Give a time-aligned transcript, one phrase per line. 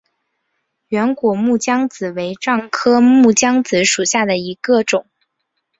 [0.87, 5.05] 圆果木姜子为樟科木姜子属下的一个种。